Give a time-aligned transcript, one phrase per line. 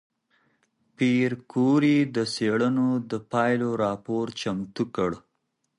[0.95, 5.11] پېیر کوري د څېړنو د پایلو راپور چمتو کړ.